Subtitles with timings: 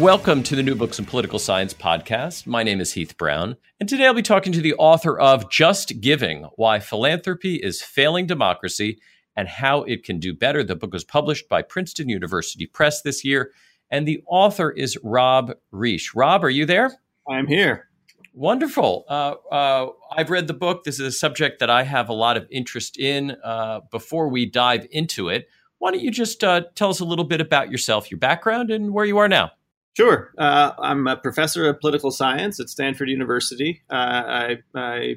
[0.00, 2.48] Welcome to the New Books in Political Science podcast.
[2.48, 6.00] My name is Heath Brown, and today I'll be talking to the author of Just
[6.00, 8.98] Giving Why Philanthropy is Failing Democracy
[9.36, 10.64] and How It Can Do Better.
[10.64, 13.52] The book was published by Princeton University Press this year,
[13.88, 16.12] and the author is Rob Reich.
[16.12, 16.98] Rob, are you there?
[17.30, 17.88] I'm here.
[18.34, 19.04] Wonderful.
[19.08, 20.82] Uh, uh, I've read the book.
[20.82, 23.36] This is a subject that I have a lot of interest in.
[23.44, 27.24] Uh, before we dive into it, why don't you just uh, tell us a little
[27.24, 29.52] bit about yourself, your background, and where you are now?
[29.94, 30.32] Sure.
[30.36, 33.82] Uh, I'm a professor of political science at Stanford University.
[33.88, 35.16] Uh, I, I,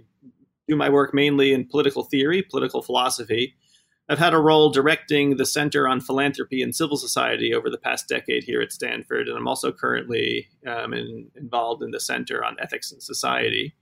[0.70, 3.56] do my work mainly in political theory, political philosophy.
[4.10, 8.10] I've had a role directing the Center on Philanthropy and Civil Society over the past
[8.10, 12.58] decade here at Stanford, and I'm also currently um, in, involved in the Center on
[12.60, 13.76] Ethics and Society.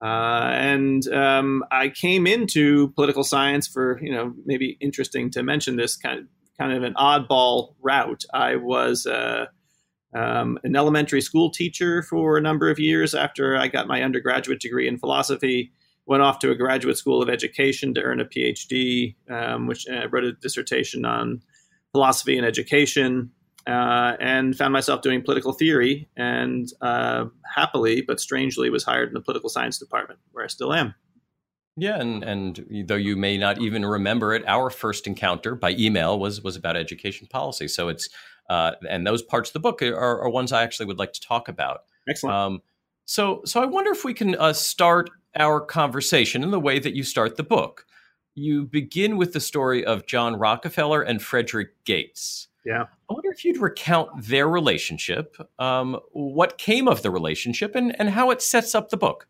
[0.00, 5.74] Uh, and um, I came into political science for, you know, maybe interesting to mention
[5.74, 6.26] this kind of
[6.58, 8.24] kind of an oddball route.
[8.32, 9.46] I was uh,
[10.14, 14.60] um, an elementary school teacher for a number of years after I got my undergraduate
[14.60, 15.72] degree in philosophy.
[16.06, 20.04] Went off to a graduate school of education to earn a PhD, um, which I
[20.04, 21.42] uh, wrote a dissertation on
[21.92, 23.30] philosophy and education,
[23.66, 26.08] uh, and found myself doing political theory.
[26.16, 30.72] And uh, happily, but strangely, was hired in the political science department, where I still
[30.72, 30.94] am.
[31.76, 36.18] Yeah, and and though you may not even remember it, our first encounter by email
[36.18, 37.68] was was about education policy.
[37.68, 38.08] So it's
[38.50, 41.20] uh, and those parts of the book are, are, ones I actually would like to
[41.20, 41.84] talk about.
[42.08, 42.36] Excellent.
[42.36, 42.62] Um,
[43.04, 46.94] so, so I wonder if we can uh, start our conversation in the way that
[46.94, 47.86] you start the book.
[48.34, 52.48] You begin with the story of John Rockefeller and Frederick Gates.
[52.66, 52.82] Yeah.
[52.82, 58.10] I wonder if you'd recount their relationship, um, what came of the relationship, and, and
[58.10, 59.28] how it sets up the book.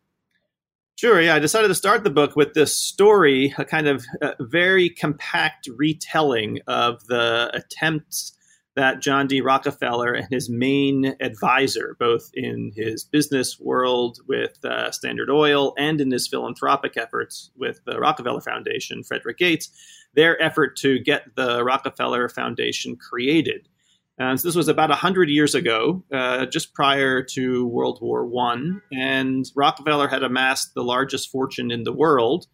[0.96, 1.20] Sure.
[1.20, 4.88] Yeah, I decided to start the book with this story, a kind of uh, very
[4.88, 8.32] compact retelling of the attempts
[8.80, 9.42] that John D.
[9.42, 16.00] Rockefeller and his main advisor, both in his business world with uh, Standard Oil and
[16.00, 19.68] in his philanthropic efforts with the Rockefeller Foundation, Frederick Gates,
[20.14, 23.68] their effort to get the Rockefeller Foundation created.
[24.16, 28.56] And so this was about 100 years ago, uh, just prior to World War I.
[28.92, 32.46] And Rockefeller had amassed the largest fortune in the world.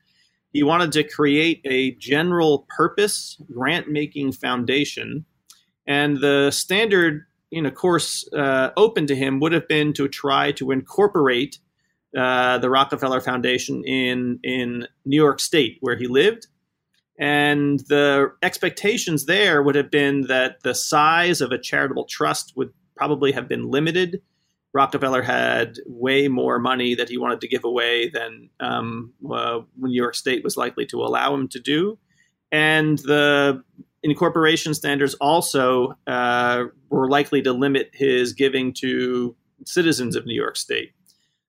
[0.52, 5.24] He wanted to create a general purpose grant making foundation
[5.86, 10.52] and the standard, you know, course uh, open to him would have been to try
[10.52, 11.58] to incorporate
[12.16, 16.46] uh, the Rockefeller Foundation in in New York State, where he lived.
[17.18, 22.72] And the expectations there would have been that the size of a charitable trust would
[22.94, 24.20] probably have been limited.
[24.74, 29.94] Rockefeller had way more money that he wanted to give away than um, uh, New
[29.94, 31.98] York State was likely to allow him to do.
[32.52, 33.62] And the
[34.02, 39.34] incorporation standards also uh, were likely to limit his giving to
[39.64, 40.92] citizens of New York State.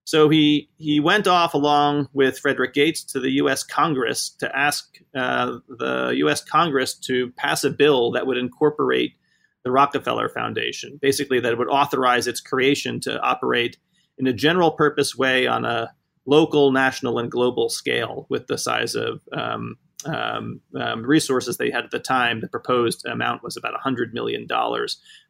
[0.05, 3.61] So he he went off along with Frederick Gates to the U.S.
[3.61, 6.41] Congress to ask uh, the U.S.
[6.41, 9.15] Congress to pass a bill that would incorporate
[9.65, 13.75] the Rockefeller Foundation, basically that it would authorize its creation to operate
[14.17, 15.91] in a general purpose way on a
[16.25, 19.75] local, national, and global scale with the size of um,
[20.05, 24.47] um, um, resources they had at the time, the proposed amount was about $100 million,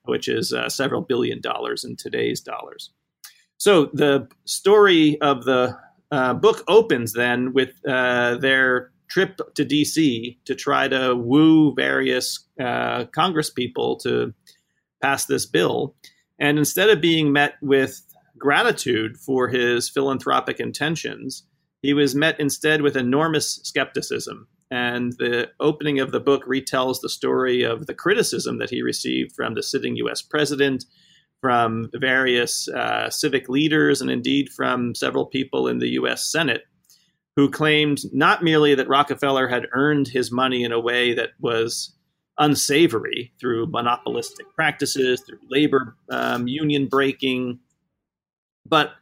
[0.04, 2.92] which is uh, several billion dollars in today's dollars.
[3.58, 5.78] So the story of the
[6.12, 12.46] uh, book opens then with uh, their trip to DC to try to woo various
[12.60, 14.34] uh, Congress people to
[15.02, 15.96] pass this bill.
[16.40, 18.02] And instead of being met with
[18.38, 21.44] gratitude for his philanthropic intentions,
[21.82, 27.10] he was met instead with enormous skepticism and the opening of the book retells the
[27.10, 30.86] story of the criticism that he received from the sitting US president,
[31.42, 36.64] from various uh, civic leaders, and indeed from several people in the US Senate
[37.38, 41.94] who claimed not merely that Rockefeller had earned his money in a way that was
[42.40, 47.60] unsavory through monopolistic practices, through labor um, union breaking,
[48.66, 48.94] but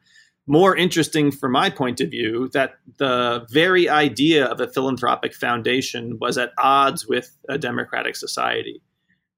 [0.47, 6.17] more interesting from my point of view that the very idea of a philanthropic foundation
[6.19, 8.81] was at odds with a democratic society.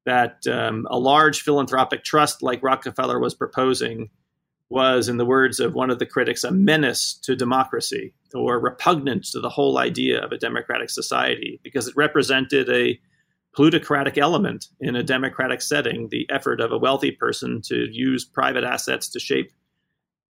[0.05, 4.09] that um, a large philanthropic trust like Rockefeller was proposing
[4.69, 9.25] was, in the words of one of the critics, a menace to democracy or repugnant
[9.25, 12.97] to the whole idea of a democratic society because it represented a
[13.53, 18.63] plutocratic element in a democratic setting, the effort of a wealthy person to use private
[18.63, 19.51] assets to shape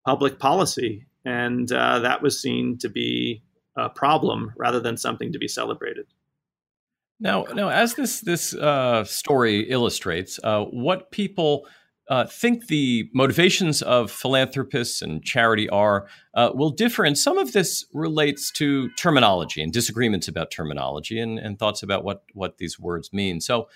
[0.08, 1.06] public policy.
[1.26, 3.44] And uh, that was seen to be
[3.76, 6.06] a problem rather than something to be celebrated.
[7.20, 11.68] Now, now, as this this uh, story illustrates, uh, what people
[12.10, 17.52] uh, think the motivations of philanthropists and charity are uh, will differ, and some of
[17.52, 22.80] this relates to terminology and disagreements about terminology and, and thoughts about what what these
[22.80, 23.42] words mean.
[23.42, 23.68] So,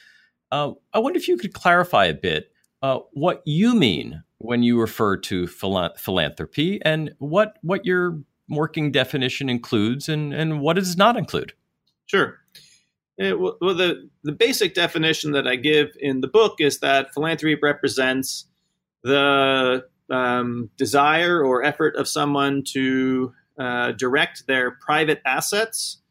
[0.51, 2.51] uh, I wonder if you could clarify a bit
[2.81, 9.49] uh, what you mean when you refer to philanthropy, and what what your working definition
[9.49, 11.53] includes, and and what it does not include.
[12.05, 12.37] Sure.
[13.19, 17.57] Eh, well, the, the basic definition that I give in the book is that philanthropy
[17.61, 18.47] represents
[19.03, 26.01] the um, desire or effort of someone to uh, direct their private assets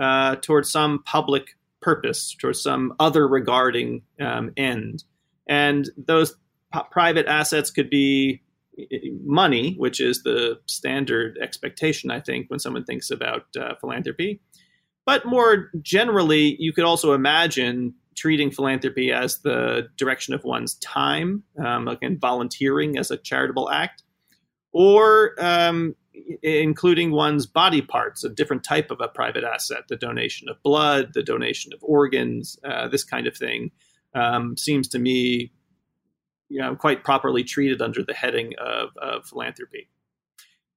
[0.00, 5.04] uh, towards some public purpose, towards some other regarding um, end.
[5.48, 6.34] And those
[6.84, 8.42] private assets could be
[9.24, 14.40] money, which is the standard expectation, I think, when someone thinks about uh, philanthropy.
[15.04, 21.44] But more generally, you could also imagine treating philanthropy as the direction of one's time,
[21.64, 24.02] um, again, volunteering as a charitable act,
[24.72, 25.94] or um,
[26.42, 31.12] including one's body parts, a different type of a private asset, the donation of blood,
[31.14, 33.70] the donation of organs, uh, this kind of thing,
[34.14, 35.52] um, seems to me
[36.48, 39.88] you know, quite properly treated under the heading of, of philanthropy.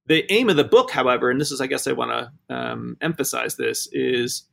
[0.07, 2.11] The aim of the book, however, and this is, I guess, I want
[2.49, 4.43] to um, emphasize this, is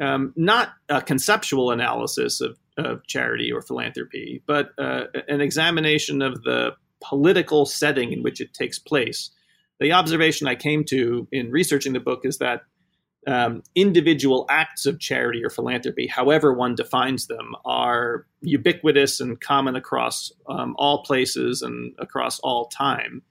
[0.00, 6.42] um, not a conceptual analysis of, of, charity or philanthropy, but uh, an examination of
[6.42, 6.74] the
[7.04, 9.30] political setting in which it takes place.
[9.78, 12.62] The observation I came to in researching the book is that
[13.26, 19.76] um, individual acts of charity or philanthropy, however one defines them, are ubiquitous and common
[19.76, 23.22] across um, all places and across all time.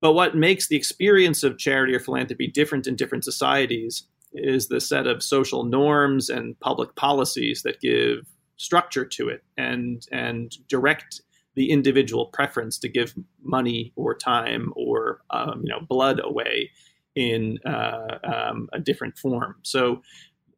[0.00, 4.80] But what makes the experience of charity or philanthropy different in different societies is the
[4.80, 8.26] set of social norms and public policies that give
[8.56, 11.22] structure to it and and direct
[11.54, 16.70] the individual preference to give money or time or um, you know blood away
[17.14, 19.56] in uh, um, a different form.
[19.62, 20.02] So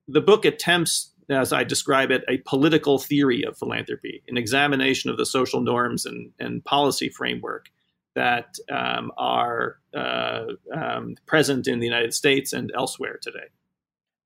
[0.09, 5.17] the book attempts, as I describe it, a political theory of philanthropy, an examination of
[5.17, 7.67] the social norms and, and policy framework
[8.15, 13.49] that um, are uh, um, present in the United States and elsewhere today.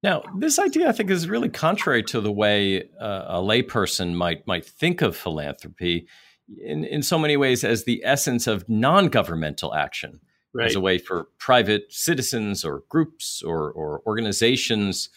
[0.03, 4.47] Now, this idea, I think, is really contrary to the way uh, a layperson might
[4.47, 6.07] might think of philanthropy,
[6.63, 10.21] in in so many ways as the essence of non-governmental action,
[10.55, 10.67] right.
[10.67, 15.09] as a way for private citizens or groups or or organizations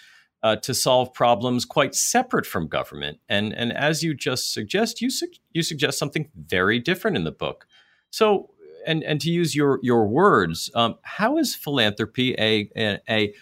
[0.43, 3.19] uh, to solve problems quite separate from government.
[3.29, 7.31] And and as you just suggest, you su- you suggest something very different in the
[7.31, 7.67] book.
[8.09, 8.51] So
[8.85, 13.33] and and to use your your words, um, how is philanthropy a a, a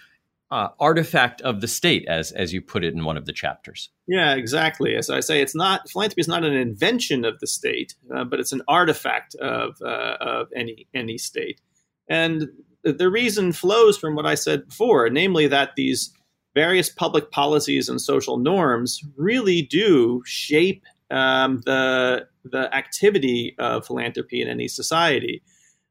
[0.51, 3.89] uh, artifact of the state, as as you put it in one of the chapters?
[4.07, 4.95] Yeah, exactly.
[4.95, 8.39] As I say, it's not philanthropy is not an invention of the state, uh, but
[8.39, 11.61] it's an artifact of uh, of any any state,
[12.09, 12.47] and
[12.83, 16.11] the reason flows from what I said before, namely that these
[16.55, 24.41] various public policies and social norms really do shape um, the the activity of philanthropy
[24.41, 25.41] in any society.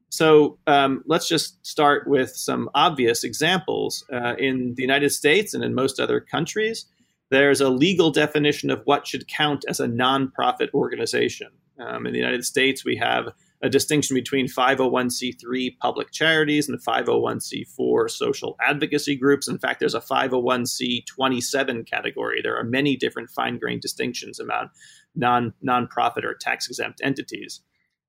[0.09, 4.03] So um, let's just start with some obvious examples.
[4.11, 6.85] Uh, in the United States and in most other countries,
[7.29, 11.49] there's a legal definition of what should count as a nonprofit organization.
[11.79, 18.09] Um, in the United States, we have a distinction between 501c3 public charities and 501c4
[18.09, 19.47] social advocacy groups.
[19.49, 22.41] In fact, there's a 501c27 category.
[22.41, 24.69] There are many different fine grained distinctions about
[25.15, 27.61] non nonprofit or tax exempt entities.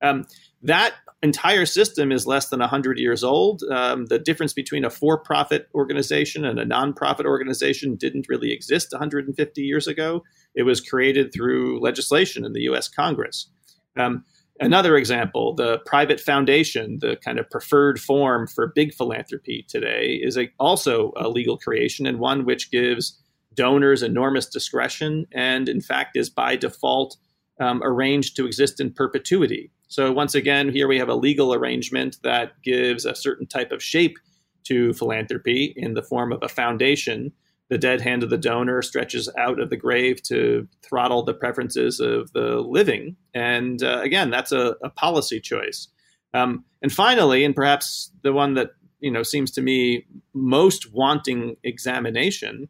[0.03, 0.25] Um,
[0.63, 3.63] that entire system is less than 100 years old.
[3.65, 8.93] Um, the difference between a for profit organization and a nonprofit organization didn't really exist
[8.93, 10.23] 150 years ago.
[10.55, 13.51] It was created through legislation in the US Congress.
[13.99, 14.25] Um,
[14.61, 20.39] another example the private foundation, the kind of preferred form for big philanthropy today, is
[20.39, 23.19] a, also a legal creation and one which gives
[23.55, 27.17] donors enormous discretion and, in fact, is by default
[27.61, 29.71] um, arranged to exist in perpetuity.
[29.89, 33.83] So, once again, here we have a legal arrangement that gives a certain type of
[33.83, 34.17] shape
[34.65, 37.33] to philanthropy in the form of a foundation
[37.71, 42.01] the dead hand of the donor stretches out of the grave to throttle the preferences
[42.01, 43.17] of the living.
[43.33, 45.89] And uh, again, that's a, a policy choice.
[46.35, 51.57] Um, and finally, and perhaps the one that you know seems to me most wanting
[51.65, 52.69] examination,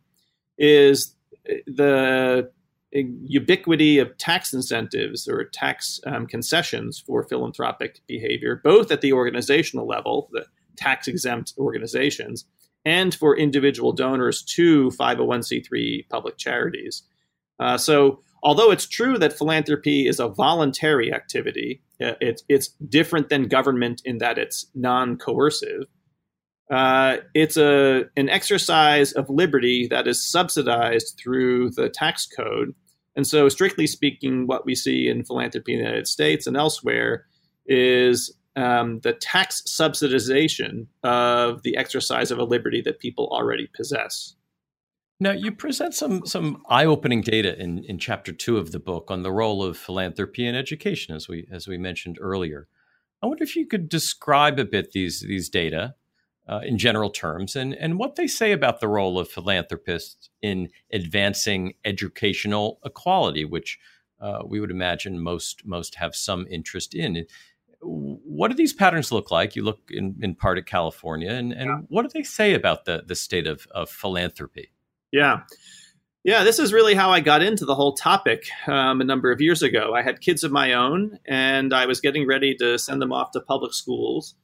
[0.58, 1.16] is
[1.66, 2.50] the
[2.92, 9.86] ubiquity of tax incentives or tax um, concessions for philanthropic behavior, both at the organizational
[9.86, 10.44] level, the
[10.76, 12.44] tax exempt organizations,
[12.84, 17.02] and for individual donors to 501c3 public charities.
[17.58, 23.28] Uh, so, although it's true that philanthropy is a voluntary activity, uh, it's, it's different
[23.28, 25.84] than government in that it's non coercive.
[26.70, 32.72] Uh, it's a an exercise of liberty that is subsidized through the tax code,
[33.16, 37.26] and so strictly speaking, what we see in philanthropy in the United States and elsewhere
[37.66, 44.34] is um, the tax subsidization of the exercise of a liberty that people already possess.
[45.22, 49.22] Now, you present some some eye-opening data in, in chapter two of the book on
[49.22, 52.68] the role of philanthropy in education, as we as we mentioned earlier.
[53.22, 55.94] I wonder if you could describe a bit these these data
[56.48, 60.70] uh, in general terms and and what they say about the role of philanthropists in
[60.90, 63.78] advancing educational equality, which
[64.20, 67.26] uh, we would imagine most most have some interest in
[67.82, 69.56] what do these patterns look like?
[69.56, 71.78] You look in, in part at California, and, and yeah.
[71.88, 74.70] what do they say about the, the state of, of philanthropy?
[75.12, 75.40] Yeah.
[76.22, 79.40] Yeah, this is really how I got into the whole topic um, a number of
[79.40, 79.94] years ago.
[79.94, 83.30] I had kids of my own, and I was getting ready to send them off
[83.30, 84.34] to public schools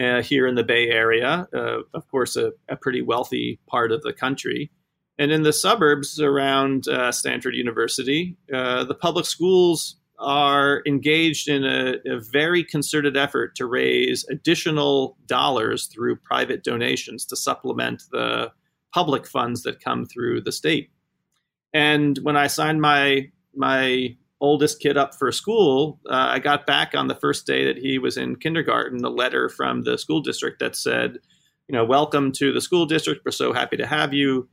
[0.00, 4.02] uh, here in the Bay Area, uh, of course, a, a, pretty wealthy part of
[4.02, 4.70] the country.
[5.18, 11.64] And in the suburbs around uh, Stanford University, uh, the public schools are engaged in
[11.64, 18.50] a, a, very concerted effort to raise additional dollars through private donations to supplement the
[18.92, 20.90] public funds that come through the state.
[21.72, 26.94] And when I signed my my oldest kid up for school, uh, I got back
[26.94, 30.60] on the first day that he was in kindergarten a letter from the school district
[30.60, 31.18] that said,
[31.68, 33.22] you know, welcome to the school district.
[33.24, 34.48] We're so happy to have you.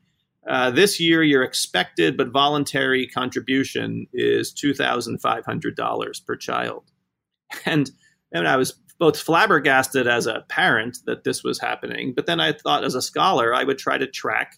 [0.48, 6.84] Uh, this year, your expected but voluntary contribution is $2,500 per child.
[7.66, 7.90] And,
[8.32, 12.54] and I was both flabbergasted as a parent that this was happening, but then I
[12.54, 14.58] thought as a scholar, I would try to track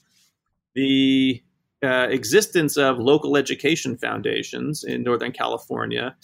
[0.73, 1.41] the
[1.83, 6.15] uh, existence of local education foundations in Northern California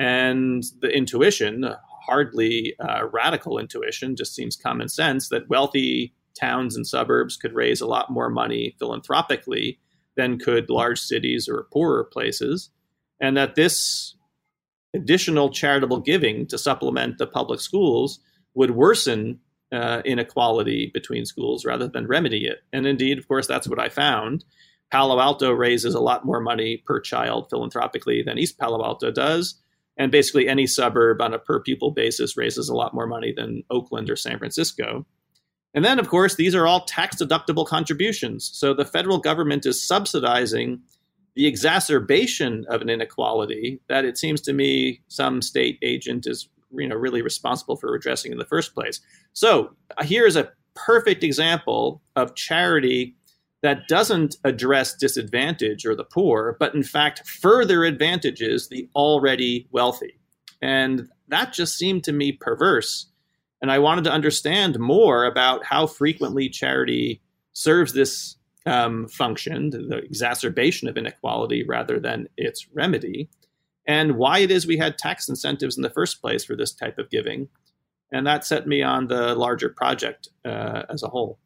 [0.00, 1.64] and the intuition,
[2.06, 7.80] hardly uh, radical intuition, just seems common sense that wealthy towns and suburbs could raise
[7.80, 9.78] a lot more money philanthropically
[10.16, 12.70] than could large cities or poorer places,
[13.20, 14.14] and that this
[14.94, 18.20] additional charitable giving to supplement the public schools
[18.54, 19.38] would worsen
[19.72, 22.58] uh, inequality between schools rather than remedy it.
[22.72, 24.44] And indeed, of course, that's what I found.
[24.90, 29.60] Palo Alto raises a lot more money per child philanthropically than East Palo Alto does.
[29.96, 33.62] And basically, any suburb on a per pupil basis raises a lot more money than
[33.70, 35.06] Oakland or San Francisco.
[35.74, 38.50] And then, of course, these are all tax deductible contributions.
[38.52, 40.80] So the federal government is subsidizing
[41.36, 46.88] the exacerbation of an inequality that it seems to me some state agent is you
[46.88, 49.00] know really responsible for addressing in the first place.
[49.32, 53.16] So uh, here is a perfect example of charity
[53.62, 60.18] that doesn't address disadvantage or the poor, but in fact further advantages the already wealthy.
[60.62, 63.06] And that just seemed to me perverse
[63.62, 67.20] and I wanted to understand more about how frequently charity
[67.52, 68.36] serves this
[68.66, 73.28] um, function, the exacerbation of inequality rather than its remedy,
[73.86, 76.98] and why it is we had tax incentives in the first place for this type
[76.98, 77.48] of giving.
[78.12, 81.38] And that set me on the larger project uh, as a whole.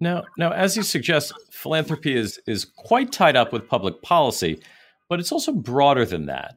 [0.00, 4.60] Now, now, as you suggest, philanthropy is is quite tied up with public policy,
[5.08, 6.56] but it's also broader than that.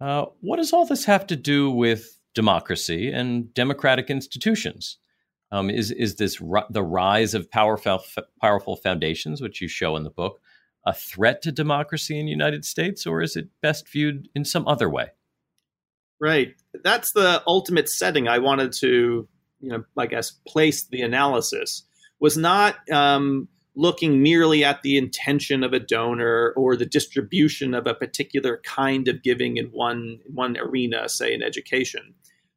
[0.00, 4.98] Uh, what does all this have to do with democracy and democratic institutions.
[5.52, 8.02] Um, is is this the rise of powerful
[8.40, 10.40] powerful foundations, which you show in the book,
[10.86, 14.66] a threat to democracy in the United States, or is it best viewed in some
[14.68, 15.08] other way?
[16.20, 16.54] Right.
[16.84, 19.26] That's the ultimate setting I wanted to,
[19.60, 21.84] you know, I guess, place the analysis.
[22.20, 27.86] Was not um, looking merely at the intention of a donor or the distribution of
[27.86, 32.14] a particular kind of giving in one one arena, say in education.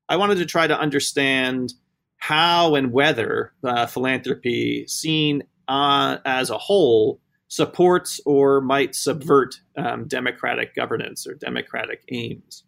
[0.10, 1.74] I wanted to try to understand
[2.18, 10.08] how and whether uh, philanthropy, seen uh, as a whole, supports or might subvert um,
[10.08, 12.64] democratic governance or democratic aims.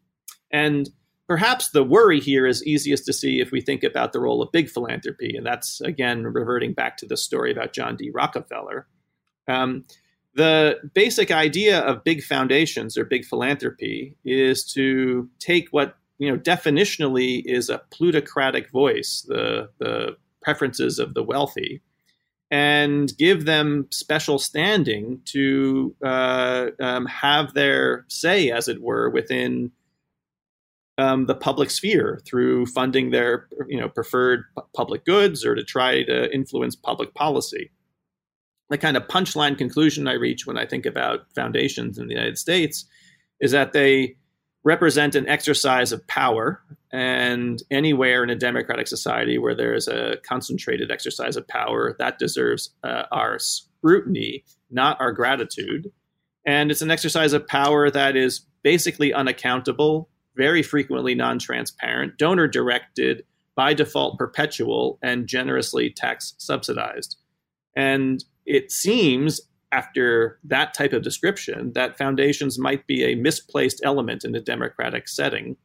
[0.52, 0.90] And
[1.28, 4.52] perhaps the worry here is easiest to see if we think about the role of
[4.52, 5.36] big philanthropy.
[5.36, 8.12] And that's, again, reverting back to the story about John D.
[8.12, 8.88] Rockefeller.
[9.48, 9.86] Um,
[10.36, 16.38] the basic idea of big foundations or big philanthropy is to take what you know
[16.38, 21.82] definitionally is a plutocratic voice, the the preferences of the wealthy,
[22.52, 29.72] and give them special standing to uh, um, have their say, as it were, within
[30.98, 36.04] um, the public sphere through funding their you know preferred public goods or to try
[36.04, 37.72] to influence public policy.
[38.70, 42.38] The kind of punchline conclusion I reach when I think about foundations in the United
[42.38, 42.86] States
[43.40, 44.16] is that they
[44.66, 46.62] represent an exercise of power.
[46.92, 52.20] And anywhere in a democratic society where there is a concentrated exercise of power, that
[52.20, 55.92] deserves uh, our scrutiny, not our gratitude.
[56.46, 62.48] And it's an exercise of power that is basically unaccountable, very frequently non transparent, donor
[62.48, 63.24] directed,
[63.56, 67.18] by default perpetual, and generously tax subsidized.
[67.76, 69.42] And it seems
[69.76, 75.08] after that type of description that foundations might be a misplaced element in a democratic
[75.08, 75.58] setting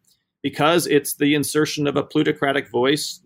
[0.42, 3.20] because it's the insertion of a plutocratic voice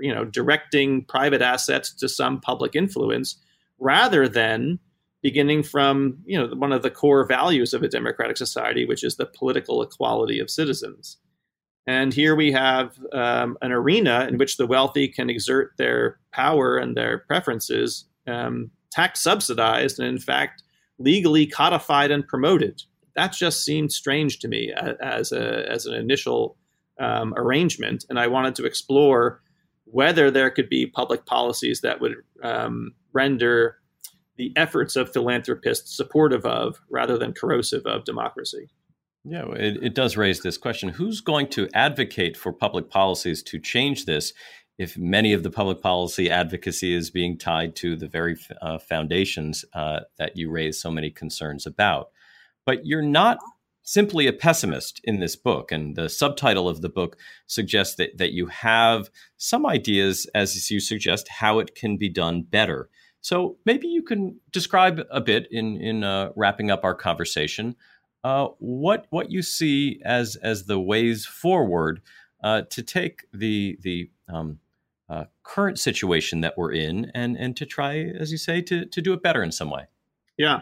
[0.00, 3.36] you know directing private assets to some public influence
[3.78, 4.78] rather than
[5.22, 9.16] beginning from you know one of the core values of a democratic society which is
[9.16, 11.18] the political equality of citizens.
[11.86, 16.76] And here we have um, an arena in which the wealthy can exert their power
[16.76, 20.62] and their preferences um, tax subsidized and in fact
[20.98, 22.82] legally codified and promoted.
[23.14, 26.56] That just seemed strange to me as a as an initial
[27.00, 29.40] um, arrangement, and I wanted to explore
[29.84, 33.78] whether there could be public policies that would um, render
[34.36, 38.68] the efforts of philanthropists supportive of rather than corrosive of democracy.
[39.24, 43.58] Yeah, it, it does raise this question who's going to advocate for public policies to
[43.58, 44.32] change this
[44.78, 49.64] if many of the public policy advocacy is being tied to the very uh, foundations
[49.74, 52.10] uh, that you raise so many concerns about.
[52.64, 53.38] But you're not
[53.82, 55.72] simply a pessimist in this book.
[55.72, 57.16] And the subtitle of the book
[57.46, 62.42] suggests that, that you have some ideas, as you suggest, how it can be done
[62.42, 62.90] better.
[63.20, 67.76] So maybe you can describe a bit in, in uh, wrapping up our conversation
[68.24, 72.02] uh, what, what you see as, as the ways forward
[72.42, 74.58] uh, to take the, the um,
[75.08, 79.00] uh, current situation that we're in and and to try as you say to to
[79.00, 79.84] do it better in some way.
[80.36, 80.60] Yeah.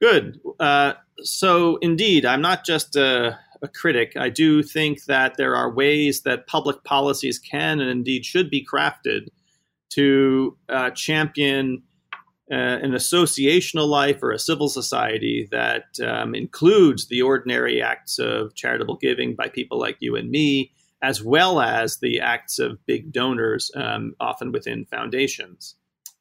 [0.00, 0.40] Good.
[0.60, 4.12] Uh, so indeed i'm not just a, a, critic.
[4.16, 8.64] I do think that there are ways that public policies can and indeed should be
[8.64, 9.28] crafted
[9.90, 11.82] to uh, champion
[12.50, 18.54] uh, an associational life or a civil society that um, includes the ordinary acts of
[18.54, 23.12] charitable giving by people like you and me as well as the acts of big
[23.12, 25.76] donors, um, often within foundations.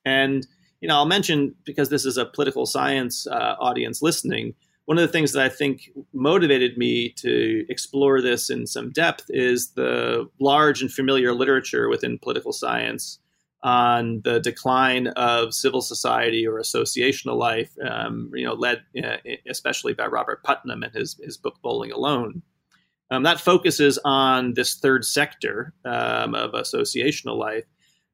[0.06, 0.48] And
[0.82, 4.54] you know, I'll mention because this is a political science uh, audience listening.
[4.86, 9.26] One of the things that I think motivated me to explore this in some depth
[9.30, 13.20] is the large and familiar literature within political science
[13.64, 19.18] on the decline of civil society or associational life, um, you know, led uh,
[19.50, 22.44] especially by Robert Putnam and his, his book Bowling Alone.
[23.10, 27.64] Um, that focuses on this third sector um, of associational life.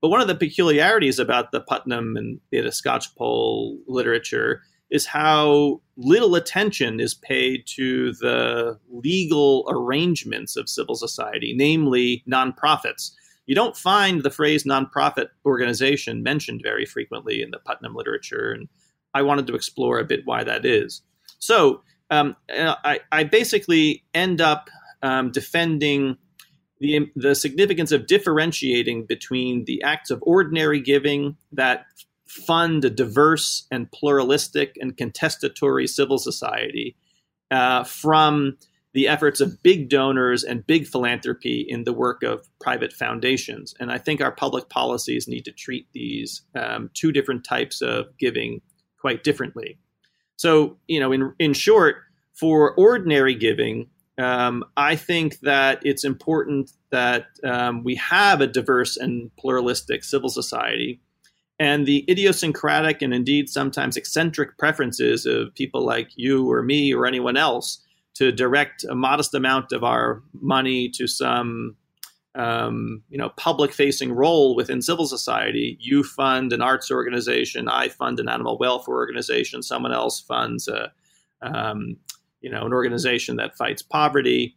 [0.02, 6.36] But one of the peculiarities about the Putnam and Theda Skocpol literature is how little
[6.36, 13.12] attention is paid to the legal arrangements of civil society, namely nonprofits.
[13.48, 18.70] You don't find the phrase nonprofit organization mentioned very frequently in the Putnam literature, and
[19.14, 21.02] I wanted to explore a bit why that is.
[21.40, 24.70] So um, I, I, basically end up
[25.04, 26.18] um, defending
[26.80, 31.86] the, the significance of differentiating between the acts of ordinary giving that
[32.28, 36.96] fund a diverse and pluralistic and contestatory civil society
[37.52, 38.58] uh, from
[38.94, 43.74] the efforts of big donors and big philanthropy in the work of private foundations.
[43.80, 48.16] And I think our public policies need to treat these um, two different types of
[48.18, 48.62] giving
[49.00, 49.78] quite differently.
[50.38, 51.98] So, you know, in, in short,
[52.34, 58.96] for ordinary giving, um, I think that it's important that um, we have a diverse
[58.98, 61.02] and pluralistic civil society.
[61.60, 67.06] And the idiosyncratic and indeed sometimes eccentric preferences of people like you or me or
[67.06, 67.84] anyone else
[68.16, 71.76] to direct a modest amount of our money to some
[72.36, 77.88] um, you know public facing role within civil society you fund an arts organization i
[77.88, 80.92] fund an animal welfare organization someone else funds a,
[81.44, 81.96] um,
[82.44, 84.56] you know, an organization that fights poverty.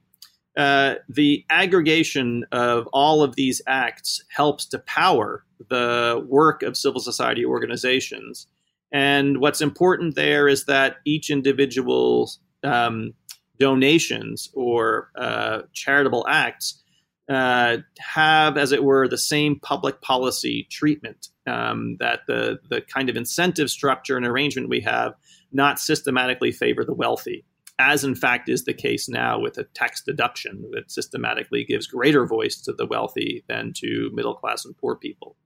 [0.56, 7.00] Uh, the aggregation of all of these acts helps to power the work of civil
[7.00, 8.46] society organizations.
[8.92, 12.30] And what's important there is that each individual
[12.62, 13.14] um,
[13.58, 16.82] donations or uh, charitable acts
[17.28, 21.28] uh, have, as it were, the same public policy treatment.
[21.46, 25.14] Um, that the the kind of incentive structure and arrangement we have
[25.52, 27.44] not systematically favor the wealthy,
[27.78, 32.26] as in fact is the case now with a tax deduction that systematically gives greater
[32.26, 35.36] voice to the wealthy than to middle class and poor people.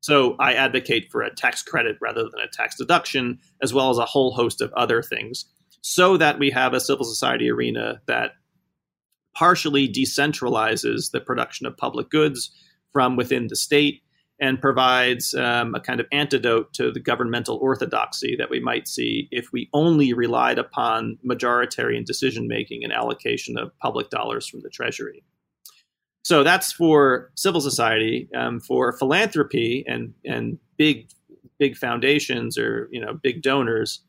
[0.00, 3.98] So I advocate for a tax credit rather than a tax deduction, as well as
[3.98, 5.46] a whole host of other things,
[5.80, 8.32] so that we have a civil society arena that
[9.34, 12.50] partially decentralizes the production of public goods
[12.92, 14.02] from within the state
[14.38, 19.28] and provides um, a kind of antidote to the governmental orthodoxy that we might see
[19.30, 24.68] if we only relied upon majoritarian decision making and allocation of public dollars from the
[24.68, 25.22] treasury.
[26.22, 28.28] So that's for civil society.
[28.34, 31.08] Um, for philanthropy and and big
[31.58, 34.00] big foundations or you know big donors,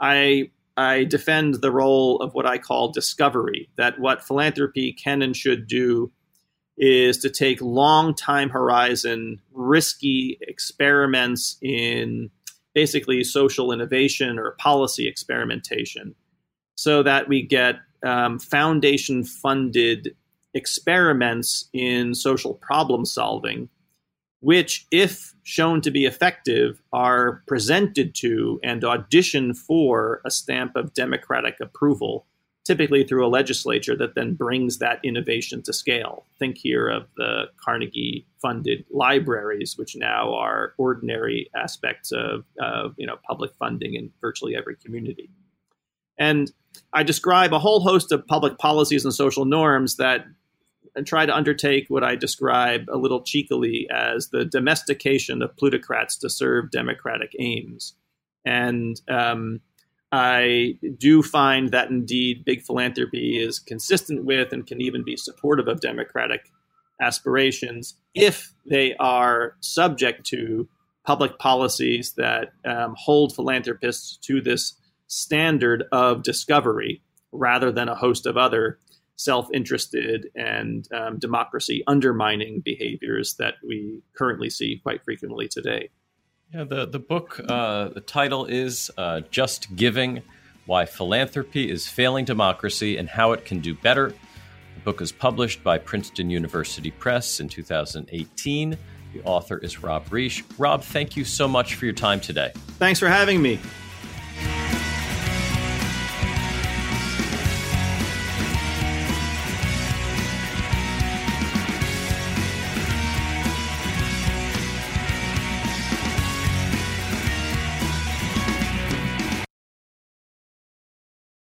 [0.00, 3.70] I I defend the role of what I call discovery.
[3.76, 6.10] That what philanthropy can and should do
[6.80, 12.30] is to take long time horizon, risky experiments in
[12.74, 16.14] basically social innovation or policy experimentation,
[16.76, 20.16] so that we get um, foundation funded
[20.54, 23.68] experiments in social problem solving,
[24.40, 30.94] which, if shown to be effective, are presented to and audition for a stamp of
[30.94, 32.24] democratic approval,
[32.70, 36.24] typically through a legislature that then brings that innovation to scale.
[36.38, 43.08] Think here of the Carnegie funded libraries, which now are ordinary aspects of, of you
[43.08, 45.30] know, public funding in virtually every community.
[46.16, 46.52] And
[46.92, 50.26] I describe a whole host of public policies and social norms that
[51.04, 56.30] try to undertake what I describe a little cheekily as the domestication of plutocrats to
[56.30, 57.94] serve democratic aims.
[58.44, 59.60] And um,
[60.12, 65.68] I do find that indeed big philanthropy is consistent with and can even be supportive
[65.68, 66.50] of democratic
[67.00, 70.68] aspirations if they are subject to
[71.06, 74.74] public policies that um, hold philanthropists to this
[75.06, 78.78] standard of discovery rather than a host of other
[79.16, 85.90] self-interested and um, democracy undermining behaviors that we currently see quite frequently today.
[86.52, 90.22] Yeah, the the book uh, the title is uh, "Just Giving:
[90.66, 95.62] Why Philanthropy is Failing Democracy and How It Can Do Better." The book is published
[95.62, 98.76] by Princeton University Press in 2018.
[99.12, 100.42] The author is Rob Reich.
[100.58, 102.50] Rob, thank you so much for your time today.
[102.78, 103.60] Thanks for having me.